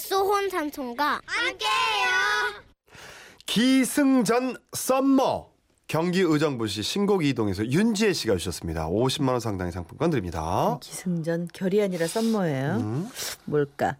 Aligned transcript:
소혼 0.00 0.48
삼촌과 0.48 1.20
함께해요. 1.26 2.10
기승전 3.46 4.56
썸머 4.72 5.48
경기 5.86 6.20
의정부시 6.20 6.82
신곡 6.82 7.24
이동에서 7.24 7.66
윤지혜 7.66 8.12
씨가 8.12 8.36
주셨습니다. 8.36 8.88
50만 8.88 9.30
원 9.30 9.40
상당의 9.40 9.72
상품권 9.72 10.10
드립니다. 10.10 10.78
기승전 10.80 11.48
결이 11.52 11.82
아니라 11.82 12.06
썸머예요. 12.06 13.08
뭘까? 13.44 13.96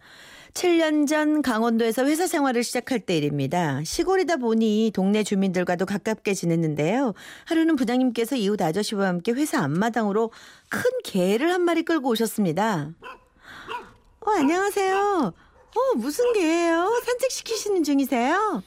7년 0.53 1.07
전 1.07 1.41
강원도에서 1.41 2.05
회사 2.05 2.27
생활을 2.27 2.63
시작할 2.63 2.99
때 2.99 3.17
일입니다. 3.17 3.81
시골이다 3.83 4.37
보니 4.37 4.91
동네 4.93 5.23
주민들과도 5.23 5.85
가깝게 5.85 6.33
지냈는데요. 6.33 7.13
하루는 7.45 7.75
부장님께서 7.75 8.35
이웃 8.35 8.61
아저씨와 8.61 9.07
함께 9.07 9.31
회사 9.31 9.61
앞마당으로 9.63 10.31
큰 10.69 10.81
개를 11.03 11.51
한 11.53 11.61
마리 11.61 11.83
끌고 11.83 12.09
오셨습니다. 12.09 12.89
어, 14.21 14.31
안녕하세요. 14.31 15.33
어, 15.75 15.95
무슨 15.95 16.33
개예요? 16.33 17.01
산책시키시는 17.05 17.83
중이세요? 17.83 18.63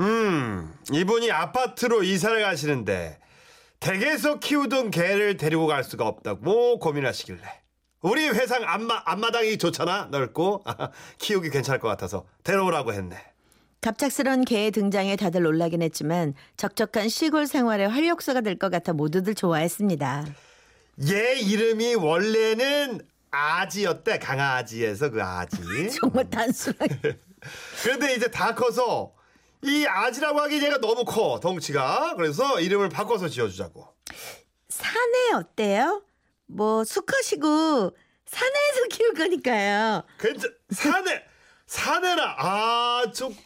음, 0.00 0.72
이분이 0.92 1.30
아파트로 1.30 2.02
이사를 2.02 2.40
가시는데 2.42 3.18
댁에서 3.80 4.38
키우던 4.40 4.90
개를 4.90 5.36
데리고 5.36 5.66
갈 5.66 5.84
수가 5.84 6.06
없다고 6.06 6.78
고민하시길래 6.78 7.40
우리 8.02 8.28
회상 8.28 8.62
앞마, 8.64 9.02
앞마당이 9.04 9.58
좋잖아 9.58 10.08
넓고 10.10 10.64
키우기 11.18 11.50
괜찮을 11.50 11.80
것 11.80 11.88
같아서 11.88 12.26
데려오라고 12.44 12.92
했네. 12.92 13.16
갑작스런 13.80 14.44
개의 14.44 14.72
등장에 14.72 15.14
다들 15.14 15.42
놀라긴 15.42 15.82
했지만 15.82 16.34
적적한 16.56 17.08
시골 17.08 17.46
생활의 17.46 17.88
활력소가 17.88 18.40
될 18.40 18.56
것 18.58 18.70
같아 18.70 18.92
모두들 18.92 19.34
좋아했습니다. 19.36 20.26
얘 21.08 21.36
이름이 21.38 21.94
원래는 21.94 23.00
아지였대 23.30 24.18
강아지에서 24.18 25.10
그 25.10 25.22
아지. 25.22 25.58
정말 26.00 26.28
단순하게. 26.30 27.18
그런데 27.82 28.14
이제 28.14 28.30
다 28.30 28.54
커서 28.54 29.14
이 29.62 29.86
아지라고 29.86 30.40
하기 30.42 30.62
얘가 30.64 30.78
너무 30.78 31.04
커 31.04 31.38
덩치가 31.40 32.14
그래서 32.16 32.60
이름을 32.60 32.88
바꿔서 32.88 33.28
지어주자고. 33.28 33.86
산에 34.68 35.32
어때요? 35.34 36.02
뭐 36.46 36.84
수컷이고 36.84 37.96
산에서 38.26 38.86
키울 38.90 39.14
거니까요. 39.14 40.02
괜찮 40.18 40.54
사내 40.70 41.22
사내라 41.66 42.36
아좀 43.02 43.36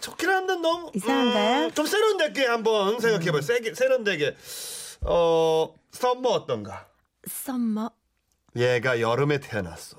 좋긴 0.00 0.28
한데 0.28 0.54
너무 0.56 0.90
이상한가요? 0.94 1.66
음, 1.66 1.70
좀 1.72 1.86
세련되게 1.86 2.46
한번 2.46 2.98
생각해봐요. 3.00 3.40
세게 3.42 3.74
세련되게 3.74 4.36
어 5.02 5.74
썸머 5.92 6.28
어떤가? 6.28 6.86
썸머. 7.28 7.90
얘가 8.56 9.00
여름에 9.00 9.38
태어났어. 9.38 9.96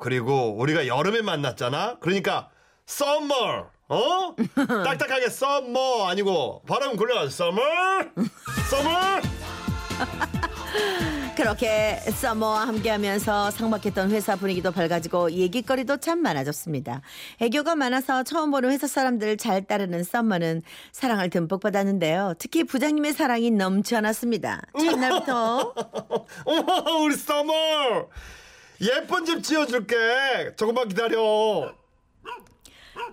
그리고 0.00 0.56
우리가 0.58 0.86
여름에 0.86 1.22
만났잖아. 1.22 1.98
그러니까 2.00 2.50
썸머 2.86 3.70
어 3.88 4.34
딱딱하게 4.84 5.28
썸머 5.28 6.06
아니고 6.08 6.62
발음 6.66 6.96
굴려 6.96 7.28
썸머 7.28 7.60
썸머 8.70 8.90
그렇게 11.44 11.96
썸머와 12.10 12.66
함께하면서 12.68 13.50
삭막했던 13.50 14.10
회사 14.12 14.34
분위기도 14.34 14.72
밝아지고 14.72 15.30
얘기거리도 15.30 15.98
참 15.98 16.20
많아졌습니다. 16.22 17.02
애교가 17.38 17.74
많아서 17.74 18.22
처음 18.22 18.50
보는 18.50 18.70
회사 18.70 18.86
사람들을 18.86 19.36
잘 19.36 19.62
따르는 19.62 20.04
썸머는 20.04 20.62
사랑을 20.92 21.28
듬뿍 21.28 21.60
받았는데요. 21.60 22.32
특히 22.38 22.64
부장님의 22.64 23.12
사랑이 23.12 23.50
심상치 23.50 23.94
않았습니다. 23.94 24.62
첫날부터 24.80 25.74
어머 26.46 26.92
우리 27.02 27.14
썸머! 27.14 28.08
예쁜 28.80 29.26
집 29.26 29.42
지어줄게. 29.42 30.54
조금만 30.56 30.88
기다려. 30.88 31.74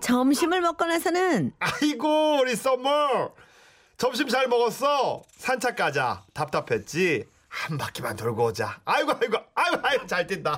점심을 0.00 0.62
먹고 0.62 0.86
나서는 0.86 1.52
아이고 1.58 2.38
우리 2.40 2.56
썸머! 2.56 3.34
점심 3.98 4.28
잘 4.28 4.48
먹었어? 4.48 5.22
산책 5.36 5.76
가자. 5.76 6.24
답답했지 6.32 7.30
한 7.52 7.76
바퀴만 7.76 8.16
돌고 8.16 8.44
오자. 8.46 8.80
아이고 8.84 9.12
아이고 9.12 9.36
아이고 9.54 9.78
아이고 9.86 10.06
잘 10.06 10.26
뛴다. 10.26 10.56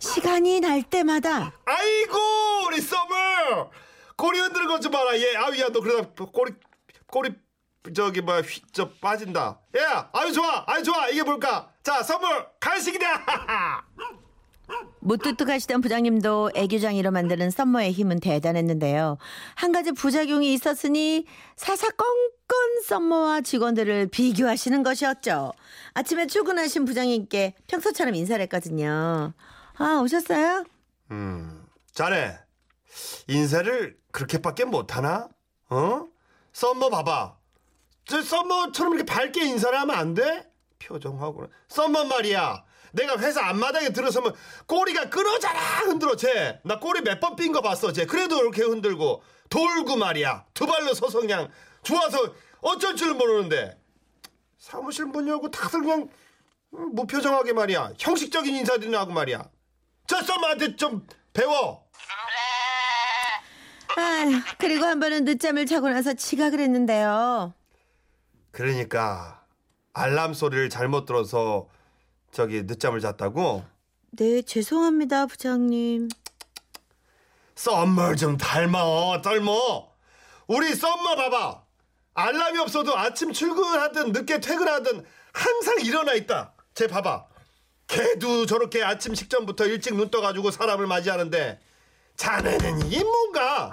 시간이 0.00 0.60
날 0.60 0.82
때마다 0.82 1.52
아이고 1.64 2.18
우리 2.66 2.80
썸머 2.80 3.70
꼬리 4.16 4.40
흔드는 4.40 4.66
것 4.66 4.80
좀 4.80 4.90
봐라. 4.92 5.16
얘 5.16 5.36
아유야 5.36 5.68
너 5.68 5.80
그러다 5.80 6.24
꼬리 6.32 6.52
꼬리 7.06 7.32
저기 7.94 8.20
뭐야 8.20 8.40
휘저 8.40 8.90
빠진다. 9.00 9.60
야 9.78 10.10
아유 10.12 10.32
좋아. 10.32 10.64
아유 10.66 10.82
좋아. 10.82 11.08
이게 11.08 11.22
뭘까? 11.22 11.72
자 11.82 12.02
썸머 12.02 12.46
간식이다 12.60 13.84
무뚝뚝하시던 15.00 15.80
부장님도 15.80 16.52
애교쟁이로 16.54 17.10
만드는 17.10 17.50
썸머의 17.50 17.92
힘은 17.92 18.20
대단했는데요. 18.20 19.18
한 19.54 19.72
가지 19.72 19.92
부작용이 19.92 20.52
있었으니 20.52 21.24
사사건건 21.56 22.82
썸머와 22.86 23.40
직원들을 23.42 24.08
비교하시는 24.08 24.82
것이었죠. 24.82 25.52
아침에 25.94 26.26
출근하신 26.26 26.84
부장님께 26.84 27.54
평소처럼 27.68 28.14
인사를 28.14 28.42
했거든요. 28.42 29.32
아 29.78 30.00
오셨어요? 30.02 30.64
음, 31.12 31.64
자네 31.92 32.36
인사를 33.28 33.96
그렇게밖에 34.10 34.64
못하나? 34.64 35.28
어? 35.70 36.06
썸머 36.52 36.90
봐봐. 36.90 37.36
저 38.06 38.22
썸머처럼 38.22 38.94
이렇게 38.94 39.06
밝게 39.10 39.44
인사를 39.44 39.78
하면 39.80 39.96
안 39.96 40.14
돼? 40.14 40.50
표정하고 40.80 41.46
썸머 41.68 42.04
말이야. 42.04 42.64
내가 42.92 43.18
회사 43.18 43.44
앞마당에 43.46 43.90
들어서면 43.90 44.34
꼬리가 44.66 45.08
끊어져라 45.10 45.60
흔들어 45.80 46.16
쟤. 46.16 46.60
나 46.64 46.78
꼬리 46.78 47.00
몇 47.02 47.20
번 47.20 47.36
삔 47.36 47.52
거 47.52 47.60
봤어 47.60 47.92
쟤. 47.92 48.06
그래도 48.06 48.38
이렇게 48.40 48.62
흔들고 48.62 49.22
돌고 49.50 49.96
말이야. 49.96 50.46
두 50.54 50.66
발로 50.66 50.94
서서 50.94 51.20
그냥 51.20 51.50
좋아서 51.82 52.34
어쩔 52.60 52.96
줄 52.96 53.14
모르는데 53.14 53.78
사무실 54.58 55.06
문 55.06 55.28
열고 55.28 55.50
다들 55.50 55.80
그냥 55.80 56.08
음, 56.74 56.94
무표정하게 56.94 57.52
말이야. 57.54 57.92
형식적인 57.98 58.54
인사들이나 58.56 59.00
하고 59.00 59.12
말이야. 59.12 59.48
저 60.06 60.22
썸머한테 60.22 60.76
좀 60.76 61.06
배워. 61.32 61.86
아휴, 63.96 64.40
그리고 64.58 64.84
한 64.84 65.00
번은 65.00 65.24
늦잠을 65.24 65.66
자고 65.66 65.88
나서 65.88 66.12
지각을 66.14 66.60
했는데요. 66.60 67.52
그러니까 68.50 69.44
알람 69.92 70.34
소리를 70.34 70.68
잘못 70.70 71.04
들어서 71.06 71.68
저기 72.32 72.62
늦잠을 72.62 73.00
잤다고? 73.00 73.64
네 74.12 74.42
죄송합니다 74.42 75.26
부장님. 75.26 76.08
썸머 77.54 78.14
좀 78.14 78.36
닮아 78.36 79.20
썸머. 79.22 79.88
우리 80.46 80.74
썸머 80.74 81.16
봐봐. 81.16 81.62
알람이 82.14 82.58
없어도 82.58 82.96
아침 82.96 83.32
출근하든 83.32 84.12
늦게 84.12 84.40
퇴근하든 84.40 85.04
항상 85.32 85.76
일어나 85.80 86.14
있다. 86.14 86.52
쟤 86.74 86.86
봐봐. 86.86 87.26
걔도 87.86 88.46
저렇게 88.46 88.82
아침 88.84 89.14
식전부터 89.14 89.66
일찍 89.66 89.94
눈 89.94 90.10
떠가지고 90.10 90.50
사람을 90.50 90.86
맞이하는데 90.86 91.60
자네는 92.16 92.86
이게 92.86 93.02
뭔가? 93.02 93.70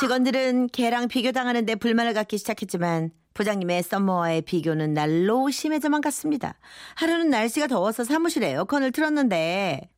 직원들은 0.00 0.68
걔랑 0.68 1.08
비교당하는데 1.08 1.74
불만을 1.76 2.14
갖기 2.14 2.38
시작했지만 2.38 3.10
부장님의 3.40 3.82
썸머와의 3.82 4.42
비교는 4.42 4.94
날로 4.94 5.50
심해져만 5.50 6.00
갔습니다. 6.00 6.54
하루는 6.94 7.28
날씨가 7.28 7.66
더워서 7.66 8.02
사무실에 8.02 8.48
에어컨을 8.52 8.92
틀었는데 8.92 9.90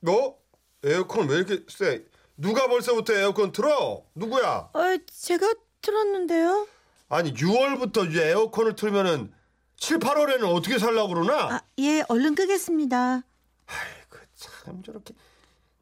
너 0.00 0.36
에어컨 0.84 1.28
왜 1.28 1.36
이렇게 1.36 1.64
세 1.68 2.04
누가 2.36 2.66
벌써부터 2.68 3.14
에어컨 3.14 3.52
틀어 3.52 4.04
누구야 4.14 4.68
어, 4.74 4.80
제가 5.10 5.54
틀었는데요. 5.80 6.66
아니 7.08 7.32
6월부터 7.32 8.10
이제 8.10 8.28
에어컨을 8.28 8.76
틀면은 8.76 9.32
7, 9.78 9.98
8월에는 9.98 10.54
어떻게 10.54 10.78
살라고 10.78 11.08
그러나? 11.08 11.54
아, 11.56 11.60
예, 11.78 12.04
얼른 12.08 12.34
끄겠습니다. 12.34 13.22
아이고 13.66 14.16
참 14.34 14.82
저렇게 14.82 15.14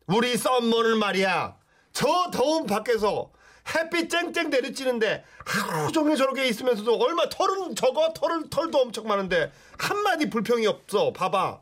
우리 0.07 0.37
썸머는 0.37 0.99
말이야 0.99 1.57
저 1.93 2.31
더운 2.33 2.67
밖에서 2.67 3.33
햇빛 3.75 4.11
쨍쨍 4.11 4.51
내리쬐는데 4.51 5.23
하루 5.45 5.93
종일 5.93 6.17
저렇게 6.17 6.47
있으면서도 6.49 6.97
얼마 6.99 7.29
털은 7.29 7.75
적어? 7.75 8.13
털은 8.13 8.51
털도 8.51 8.79
엄청 8.79 9.07
많은데 9.07 9.53
한 9.79 10.03
마디 10.03 10.29
불평이 10.29 10.67
없어. 10.67 11.13
봐봐. 11.13 11.61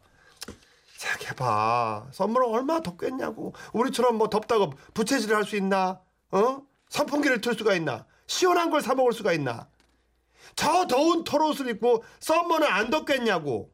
생각해봐. 0.97 2.09
썸머는 2.13 2.49
얼마나 2.49 2.81
덥겠냐고. 2.81 3.55
우리처럼 3.73 4.17
뭐 4.17 4.29
덥다고 4.29 4.73
부채질을 4.95 5.37
할 5.37 5.45
수 5.45 5.57
있나? 5.57 6.01
어? 6.31 6.63
선풍기를 6.89 7.41
틀 7.41 7.55
수가 7.55 7.75
있나? 7.75 8.07
시원한 8.27 8.71
걸 8.71 8.81
사 8.81 8.95
먹을 8.95 9.13
수가 9.13 9.33
있나? 9.33 9.69
저 10.57 10.87
더운 10.87 11.25
털옷을 11.25 11.69
입고 11.69 12.03
썸머는 12.21 12.67
안 12.67 12.91
덥겠냐고. 12.91 13.71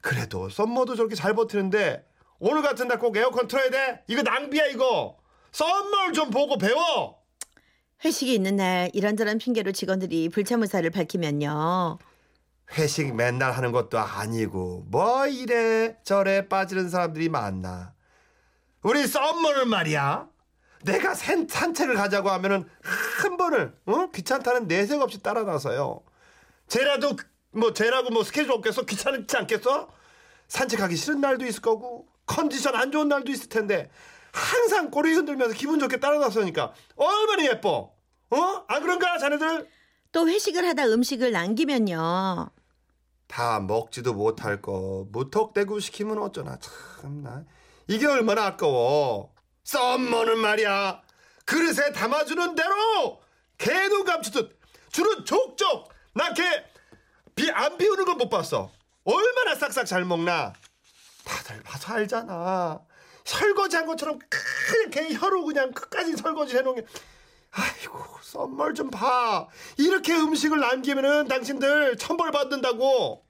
그래도 0.00 0.48
썸머도 0.48 0.94
저렇게 0.96 1.14
잘 1.14 1.34
버티는데 1.34 2.06
오늘 2.38 2.62
같은 2.62 2.86
날 2.88 2.98
꼭 2.98 3.16
에어컨 3.16 3.48
틀어야 3.48 3.70
돼? 3.70 4.04
이거 4.06 4.22
낭비야 4.22 4.66
이거. 4.66 5.18
썸머를 5.52 6.12
좀 6.12 6.30
보고 6.30 6.56
배워 6.58 7.18
회식이 8.04 8.34
있는 8.34 8.56
날 8.56 8.90
이런저런 8.92 9.38
핑계로 9.38 9.72
직원들이 9.72 10.28
불참의사를 10.28 10.88
밝히면요. 10.90 11.98
회식 12.76 13.14
맨날 13.14 13.52
하는 13.52 13.72
것도 13.72 13.98
아니고 13.98 14.84
뭐 14.88 15.26
이래 15.26 15.96
저래 16.02 16.48
빠지는 16.48 16.88
사람들이 16.88 17.28
많나 17.28 17.94
우리 18.82 19.06
썸머는 19.06 19.68
말이야. 19.68 20.28
내가 20.84 21.14
산, 21.14 21.48
산책을 21.48 21.94
가자고 21.94 22.30
하면은 22.30 22.68
한 23.22 23.36
번을 23.36 23.74
어? 23.86 24.10
귀찮다는 24.14 24.68
내색 24.68 25.00
없이 25.00 25.22
따라 25.22 25.42
나서요. 25.42 26.02
쟤라도 26.68 27.16
그- 27.16 27.24
뭐 27.52 27.72
쟤라고 27.72 28.10
뭐 28.10 28.22
스케줄 28.22 28.52
없겠어? 28.52 28.82
귀찮지 28.84 29.36
않겠어? 29.36 29.88
산책하기 30.48 30.94
싫은 30.96 31.20
날도 31.20 31.46
있을 31.46 31.62
거고 31.62 32.06
컨디션 32.26 32.74
안 32.76 32.92
좋은 32.92 33.08
날도 33.08 33.32
있을 33.32 33.48
텐데 33.48 33.90
항상 34.40 34.90
꼬리 34.90 35.14
흔들면서 35.14 35.54
기분 35.54 35.78
좋게 35.78 35.98
따라 35.98 36.18
나서니까 36.18 36.74
얼마나 36.96 37.44
예뻐. 37.46 37.92
어? 38.30 38.64
안 38.68 38.82
그런가 38.82 39.16
자네들? 39.18 39.66
또 40.12 40.28
회식을 40.28 40.66
하다 40.68 40.84
음식을 40.88 41.32
남기면요. 41.32 42.50
다 43.28 43.60
먹지도 43.60 44.12
못할 44.12 44.60
거 44.62 45.06
무턱대고 45.10 45.80
시키면 45.80 46.18
어쩌나 46.18 46.58
참나 47.00 47.44
이게 47.88 48.06
얼마나 48.06 48.46
아까워 48.46 49.32
썸머는 49.64 50.38
말이야 50.38 51.02
그릇에 51.44 51.92
담아주는 51.92 52.54
대로 52.54 53.20
개눈 53.58 54.04
감추듯 54.04 54.56
주는 54.92 55.24
족족 55.24 55.88
나걔비안 56.14 57.76
비우는 57.78 58.04
건 58.04 58.16
못 58.18 58.28
봤어 58.28 58.70
얼마나 59.04 59.56
싹싹 59.56 59.86
잘 59.86 60.04
먹나 60.04 60.52
다들 61.24 61.62
봐서 61.64 61.94
알잖아 61.94 62.80
설거지한 63.26 63.86
것처럼 63.86 64.18
그렇게 64.30 65.12
혀로 65.14 65.44
그냥 65.44 65.72
끝까지 65.72 66.16
설거지 66.16 66.56
해놓은 66.56 66.76
게 66.76 66.86
아이고 67.50 67.98
썸머 68.22 68.74
좀 68.74 68.90
봐. 68.90 69.48
이렇게 69.78 70.14
음식을 70.14 70.60
남기면은 70.60 71.26
당신들 71.26 71.96
천벌 71.96 72.30
받는다고. 72.30 73.24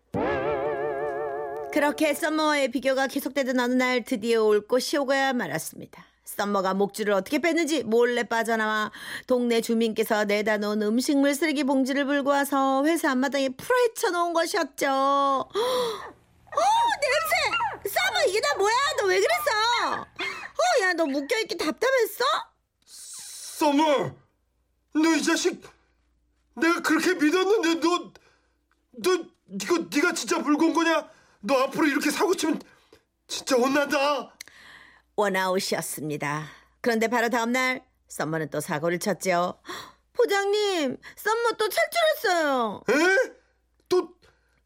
그렇게 1.73 2.15
썸머와의 2.15 2.71
비교가 2.71 3.07
계속되던 3.07 3.61
어느 3.61 3.75
날 3.75 4.03
드디어 4.03 4.43
올 4.43 4.67
것이 4.67 4.97
오고야 4.97 5.33
말았습니다. 5.35 6.05
썸머가 6.25 6.75
목줄을 6.75 7.13
어떻게 7.13 7.39
뺐는지 7.39 7.85
몰래 7.85 8.25
빠져나와 8.25 8.91
동네 9.27 9.61
주민께서 9.61 10.25
내다 10.25 10.57
놓은 10.57 10.83
음식물 10.83 11.35
쓰레기 11.35 11.63
봉지를 11.65 12.05
물고 12.05 12.31
와서 12.31 12.85
회사 12.85 13.13
앞마당에 13.13 13.51
풀어헤쳐 13.51 14.11
놓은 14.11 14.33
것이었죠. 14.33 14.87
어 14.91 16.61
냄새! 17.01 17.76
썸머 17.89 18.25
이게 18.29 18.41
다 18.41 18.55
뭐야? 18.57 18.75
너 18.99 19.07
왜 19.07 19.21
그랬어? 19.21 20.01
어 20.03 20.83
야 20.83 20.93
너 20.95 21.07
묶여있기 21.07 21.57
답답했어? 21.57 22.25
썸멀, 22.85 24.15
너이 24.95 25.23
자식, 25.23 25.63
내가 26.55 26.81
그렇게 26.83 27.15
믿었는데 27.15 27.81
너, 27.81 28.13
너 29.03 29.25
이거 29.63 29.79
네가 29.95 30.13
진짜 30.13 30.39
물건 30.39 30.73
거냐? 30.75 31.09
너 31.41 31.63
앞으로 31.65 31.87
이렇게 31.87 32.11
사고 32.11 32.35
치면 32.35 32.61
진짜 33.29 33.57
혼난다. 33.57 34.33
원아웃이었습니다. 35.17 36.49
그런데 36.81 37.09
바로 37.09 37.29
다음날 37.31 37.85
썸머는 38.09 38.51
또 38.51 38.61
사고를 38.61 38.99
쳤죠. 38.99 39.59
부장님, 40.13 40.97
썸머 41.17 41.53
또 41.59 41.69
탈출했어요. 41.69 42.83
에? 42.91 42.93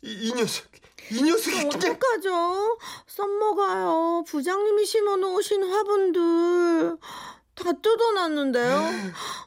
또이 0.03 0.33
녀석, 0.35 0.67
이 1.11 1.23
녀석이 1.23 1.51
그냥 1.51 1.69
어떡하죠? 1.69 2.79
썸머가요. 3.07 4.25
부장님이 4.27 4.85
심어놓으신 4.87 5.63
화분들 5.65 6.97
다 7.55 7.73
뜯어놨는데요. 7.73 8.91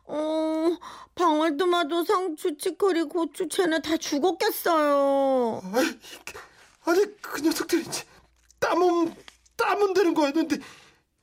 어, 0.05 0.77
방울토마토, 1.15 2.03
상추, 2.03 2.57
치커리, 2.57 3.03
고추, 3.03 3.47
쟤네 3.47 3.81
다 3.81 3.97
죽었겠어요. 3.97 5.61
아니, 5.73 5.99
아니 6.85 7.21
그 7.21 7.41
녀석들이 7.41 7.83
땀은 8.59 9.15
땀은 9.57 9.93
되는 9.93 10.13
거였는데 10.13 10.57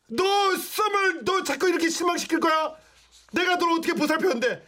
너 0.08 0.24
썸을 0.56 1.24
너 1.24 1.44
자꾸 1.44 1.68
이렇게 1.68 1.88
실망시킬 1.88 2.40
거야? 2.40 2.74
내가 3.32 3.56
널 3.58 3.70
어떻게 3.72 3.92
보살폈는데 3.94 4.66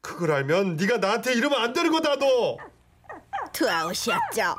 그걸 0.00 0.32
알면 0.32 0.76
네가 0.76 0.96
나한테 0.96 1.34
이러면 1.34 1.60
안 1.60 1.72
되는 1.72 1.90
거다 1.90 2.16
너. 2.16 2.56
투아웃이었죠. 3.52 4.56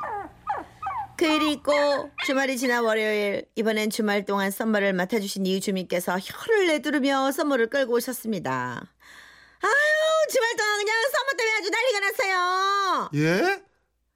그리고 1.16 2.10
주말이 2.26 2.58
지나 2.58 2.82
월요일 2.82 3.46
이번엔 3.54 3.90
주말 3.90 4.24
동안 4.24 4.50
썸머를 4.50 4.92
맡아주신 4.94 5.46
이유 5.46 5.60
주민께서 5.60 6.18
혀를 6.18 6.66
내두르며 6.66 7.30
썸머를 7.32 7.70
끌고 7.70 7.94
오셨습니다. 7.94 8.82
아유 9.62 9.72
주말 10.30 10.56
동안 10.56 10.78
그냥 10.78 10.96
썸머 11.12 11.36
때문에 11.36 11.56
아주 11.58 11.70
난리가 11.70 12.00
났어요. 12.00 13.10
예? 13.14 13.62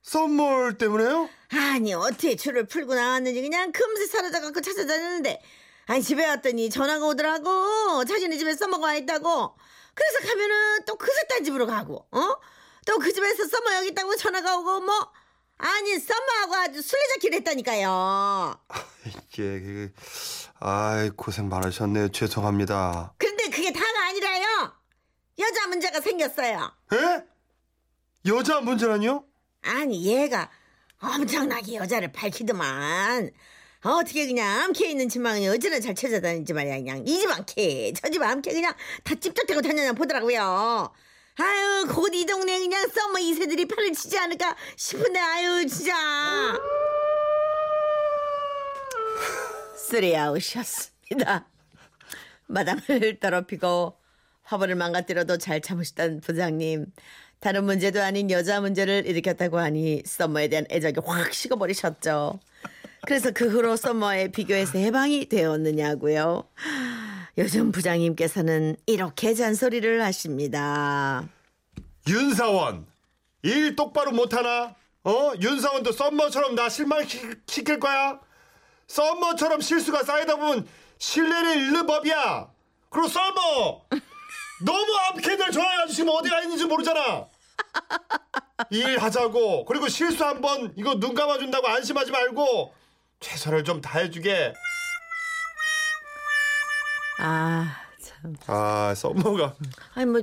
썸머 0.02 0.78
때문에요? 0.78 1.28
아니 1.50 1.94
어떻게 1.94 2.34
줄을 2.34 2.66
풀고 2.66 2.94
나왔는지 2.94 3.40
그냥 3.42 3.70
금세 3.72 4.06
사라져갖고 4.06 4.60
찾아다녔는데 4.60 5.40
아니 5.86 6.02
집에 6.02 6.26
왔더니 6.26 6.68
전화가 6.68 7.06
오더라고 7.06 8.04
자기네 8.04 8.36
집에 8.38 8.54
썸머가 8.54 8.86
와 8.86 8.94
있다고 8.96 9.56
그래서 9.94 10.18
가면은 10.28 10.84
또 10.84 10.96
그 10.96 11.06
새 11.12 11.26
딴 11.28 11.44
집으로 11.44 11.66
가고 11.66 12.06
어? 12.10 12.36
또 12.88 12.98
그 12.98 13.12
집에서 13.12 13.46
썸머 13.46 13.76
여기 13.76 13.88
있다고 13.88 14.16
전화가 14.16 14.56
오고 14.58 14.80
뭐 14.80 15.12
아니 15.58 15.98
썸머하고 15.98 16.54
아주 16.54 16.80
술래잡기를 16.80 17.38
했다니까요 17.40 18.58
이게 19.06 19.60
그, 19.60 19.92
아이 20.60 21.10
고생 21.10 21.48
많으셨네요. 21.50 22.08
죄송합니다. 22.08 23.12
근데 23.18 23.50
그게 23.50 23.72
다가 23.72 24.06
아니라요 24.06 24.72
여자 25.38 25.66
문제가 25.66 26.00
생겼어요 26.00 26.72
에? 26.94 27.24
여자 28.26 28.60
문제라뇨? 28.62 29.24
아니 29.62 30.06
얘가 30.06 30.50
엄청나게 31.00 31.74
여자를 31.74 32.10
밝히더만 32.12 33.30
어떻게 33.84 34.26
그냥 34.26 34.62
암캐 34.62 34.88
있는 34.88 35.08
집만 35.10 35.40
어찌나 35.44 35.78
잘 35.78 35.94
찾아다니지 35.94 36.52
말이야 36.54 36.76
그냥 36.78 37.04
이 37.06 37.18
집 37.20 37.30
암캐 37.30 37.92
저 37.92 38.08
집 38.08 38.22
암캐 38.22 38.50
그냥 38.52 38.74
다 39.04 39.14
찝쩍대고 39.14 39.60
다녔나 39.60 39.92
보더라고요 39.92 40.90
아유 41.40 41.86
곧 41.88 42.14
이 42.14 42.26
동네 42.26 42.58
그냥 42.58 42.88
썸머 42.88 43.18
이세들이 43.20 43.66
판을 43.68 43.92
치지 43.92 44.18
않을까 44.18 44.56
싶은데 44.76 45.18
아유 45.20 45.66
진짜 45.66 45.94
쓰리아웃이었습니다 49.76 51.46
마당을 52.46 53.18
더럽히고 53.20 53.96
화분을 54.42 54.74
망가뜨려도 54.76 55.36
잘 55.36 55.60
참으시던 55.60 56.22
부장님. 56.22 56.86
다른 57.38 57.64
문제도 57.64 58.02
아닌 58.02 58.30
여자 58.30 58.60
문제를 58.62 59.06
일으켰다고 59.06 59.58
하니 59.58 60.02
썸머에 60.06 60.48
대한 60.48 60.64
애정이 60.70 60.94
확 61.04 61.32
식어버리셨죠. 61.34 62.40
그래서 63.06 63.30
그 63.30 63.48
후로 63.48 63.76
썸머의 63.76 64.32
비교에서 64.32 64.78
해방이 64.78 65.26
되었느냐고요. 65.28 66.44
요즘 67.38 67.70
부장님께서는 67.70 68.74
이렇게 68.86 69.32
잔소리를 69.32 70.02
하십니다. 70.02 71.28
윤사원 72.08 72.84
일 73.44 73.76
똑바로 73.76 74.10
못하나? 74.10 74.74
어? 75.04 75.32
윤사원도 75.40 75.92
썸머처럼 75.92 76.56
나 76.56 76.68
실망시킬 76.68 77.78
거야? 77.78 78.18
썸머처럼 78.88 79.60
실수가 79.60 80.02
쌓이다 80.02 80.34
보면 80.34 80.66
신뢰를 80.98 81.56
잃는 81.58 81.86
법이야 81.86 82.50
그리고 82.90 83.06
썸머 83.06 83.82
너무 84.66 84.96
앞캐들 85.10 85.52
좋아해가지고 85.52 85.94
지금 85.94 86.10
어디 86.14 86.30
가 86.30 86.40
있는지 86.40 86.64
모르잖아 86.64 87.26
일하자고 88.70 89.64
그리고 89.66 89.86
실수 89.86 90.24
한번 90.24 90.72
이거 90.76 90.98
눈 90.98 91.14
감아준다고 91.14 91.68
안심하지 91.68 92.10
말고 92.10 92.74
최선을 93.20 93.62
좀 93.62 93.80
다해주게 93.80 94.54
아, 97.18 97.74
참. 98.00 98.34
아 98.46 98.94
썸머가 98.96 99.54
아니, 99.94 100.06
뭐, 100.06 100.20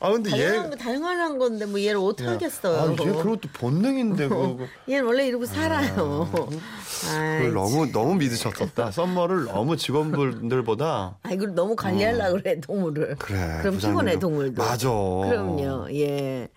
아 0.00 0.10
근데 0.10 0.30
당연한, 0.30 0.70
거, 0.70 0.76
당연한 0.76 1.38
건데, 1.38 1.66
뭐, 1.66 1.80
얘를 1.80 1.96
어떡하겠어요. 1.98 2.76
아, 2.76 2.92
얘 2.92 2.96
그것도 3.12 3.48
본능인데 3.52 4.28
그거 4.28 4.58
얘는 4.88 5.04
원래 5.06 5.26
이러고 5.26 5.44
살아요. 5.46 6.28
그걸 6.32 7.52
너무 7.52 7.90
너무 7.92 8.14
믿으셨었다. 8.14 8.90
썸머를 8.90 9.44
너무 9.46 9.76
직원분들보다 9.76 11.18
아, 11.22 11.30
이걸 11.30 11.54
너무 11.54 11.76
관리하려 11.76 12.32
고 12.32 12.38
그래, 12.38 12.60
동물을. 12.60 13.12
어. 13.12 13.16
그래. 13.18 13.58
그럼. 13.60 13.78
피곤해, 13.78 14.18
동물도. 14.18 14.62
맞아. 14.62 14.88
그럼요, 14.88 15.88
예. 15.94 16.48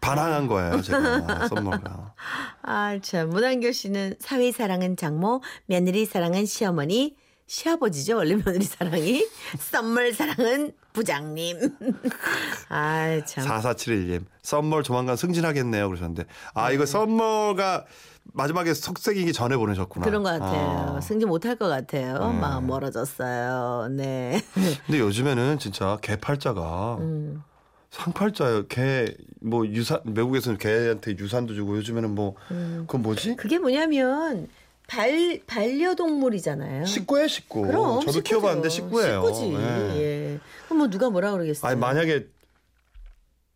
반항한 0.00 0.46
거예요, 0.46 0.82
제가 0.82 1.48
썸머가. 1.48 2.14
아, 2.62 2.98
참. 3.02 3.30
문한교 3.30 3.72
씨는 3.72 4.16
사위 4.18 4.52
사랑은 4.52 4.96
장모, 4.96 5.40
며느리 5.66 6.04
사랑은 6.04 6.46
시어머니, 6.46 7.16
시아버지죠, 7.46 8.16
원래 8.16 8.34
며느리 8.34 8.64
사랑이. 8.64 9.24
썸물 9.58 10.12
사랑은 10.12 10.72
부장님. 10.92 11.76
아, 12.68 13.20
참. 13.24 13.44
4471님. 13.46 14.24
썸머 14.42 14.82
조만간 14.82 15.16
승진하겠네요. 15.16 15.86
그러셨는데. 15.88 16.24
아, 16.54 16.72
이거 16.72 16.86
썸머가 16.86 17.84
마지막에 18.32 18.74
속삭이기 18.74 19.32
전에 19.32 19.56
보내셨구나. 19.56 20.04
그런 20.04 20.24
것 20.24 20.30
같아요. 20.30 20.96
아. 20.96 21.00
승진 21.00 21.28
못할 21.28 21.54
것 21.56 21.68
같아요. 21.68 22.16
음. 22.16 22.40
마음 22.40 22.66
멀어졌어요. 22.66 23.88
네. 23.92 24.42
근데 24.86 24.98
요즘에는 24.98 25.60
진짜 25.60 25.98
개팔자가 26.02 26.96
음. 27.00 27.42
상팔자예요. 27.90 28.66
개 28.66 29.14
뭐 29.46 29.64
유산 29.66 30.00
외국에서는 30.04 30.58
개한테 30.58 31.16
유산도 31.16 31.54
주고 31.54 31.76
요즘에는 31.76 32.14
뭐 32.14 32.34
음. 32.50 32.84
그건 32.86 33.02
뭐지? 33.02 33.36
그게 33.36 33.58
뭐냐면 33.58 34.48
발 34.86 35.40
반려동물이잖아요. 35.46 36.84
식구예요, 36.86 37.26
식구. 37.28 37.62
그럼 37.62 38.00
저도 38.00 38.12
식구죠. 38.12 38.22
키워봤는데 38.22 38.68
식구예요. 38.68 39.22
식구지. 39.32 39.52
예. 39.54 39.96
예. 39.96 40.40
그럼 40.66 40.78
뭐 40.78 40.88
누가 40.88 41.10
뭐라 41.10 41.32
그러겠어요. 41.32 41.68
아니 41.70 41.78
만약에 41.80 42.26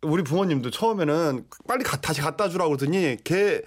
우리 0.03 0.23
부모님도 0.23 0.71
처음에는 0.71 1.45
빨리 1.67 1.83
가- 1.83 2.01
다시 2.01 2.21
갖다 2.21 2.49
주라고 2.49 2.75
그러더니 2.75 3.17
걔 3.23 3.61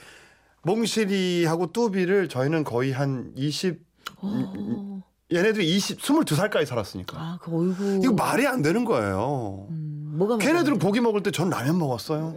몽실이하고 0.63 1.73
뚜비를 1.73 2.29
저희는 2.29 2.65
거의 2.65 2.91
한 2.93 3.33
20, 3.37 3.81
어. 4.19 5.03
얘네들이 5.33 5.67
20, 5.77 6.01
22살까지 6.01 6.67
살았으니까. 6.67 7.17
아, 7.19 7.39
그 7.41 7.51
어이구. 7.55 8.01
이거 8.03 8.13
말이 8.15 8.47
안 8.47 8.63
되는 8.63 8.85
거예요. 8.85 9.67
음, 9.71 9.94
뭐가 10.15 10.39
걔네들은 10.39 10.79
고기 10.79 11.01
먹을 11.01 11.23
때 11.23 11.31
전 11.31 11.51
라면 11.51 11.79
먹었어요. 11.79 12.37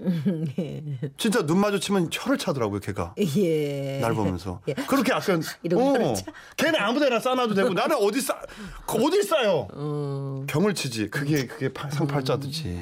진짜 1.18 1.46
눈 1.46 1.60
마주치면 1.60 2.10
혀를 2.12 2.38
차더라고요, 2.38 2.80
걔가. 2.80 3.14
예. 3.38 4.00
날 4.00 4.14
보면서. 4.14 4.60
예. 4.68 4.74
그렇게 4.74 5.12
약간, 5.14 5.42
어, 5.76 6.14
차? 6.14 6.24
걔는 6.58 6.80
아무 6.80 7.00
데나 7.00 7.20
싸놔도 7.20 7.54
되고 7.54 7.70
나는 7.74 7.96
어디 7.98 8.22
싸, 8.22 8.40
어딜 8.88 9.24
싸요? 9.24 9.68
어, 9.74 10.44
병을 10.48 10.74
치지. 10.74 11.10
그게, 11.10 11.46
그게 11.46 11.72
파- 11.72 11.90
상팔자듯이. 11.90 12.76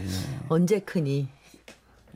언제 0.49 0.79
크니? 0.79 1.27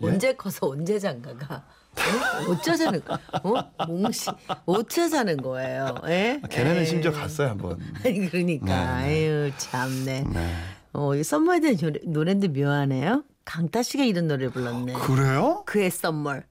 예? 0.02 0.08
언제 0.08 0.34
커서 0.34 0.68
언제 0.70 0.98
장가가? 0.98 1.56
어? 1.56 2.52
어쩌자는 2.52 3.02
거? 3.04 3.20
어? 3.44 3.86
몽시 3.88 4.30
어쩌자는 4.66 5.38
거예요? 5.38 5.96
예? 6.08 6.40
걔네는 6.50 6.82
예. 6.82 6.86
심지어 6.86 7.12
갔어요, 7.12 7.50
한번. 7.50 7.80
아니 8.06 8.30
그러니까 8.30 8.74
아유 8.96 9.52
참네. 9.58 10.24
네. 10.32 10.56
어, 10.94 11.16
이 11.16 11.24
썸머에 11.24 11.60
대한 11.60 11.78
노래, 11.78 12.00
노래인데 12.06 12.48
묘하네요. 12.50 13.24
강타 13.46 13.84
씨가 13.84 14.04
이런 14.04 14.28
노래 14.28 14.50
불렀네. 14.50 14.94
그래요? 14.94 15.64
그의 15.66 15.90
썸머. 15.90 16.42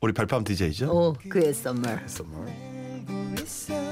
우리 0.00 0.12
별밤 0.12 0.44
DJ죠? 0.44 0.90
어, 0.90 1.12
그의 1.28 1.52
썸머. 1.52 1.88
있어 3.42 3.89